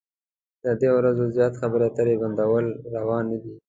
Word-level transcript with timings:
له 0.63 0.71
درې 0.79 0.89
ورځو 0.97 1.25
زيات 1.35 1.53
خبرې 1.61 1.83
اترې 1.87 2.15
بندول 2.21 2.65
روا 2.95 3.17
نه 3.29 3.37
ده. 3.41 3.51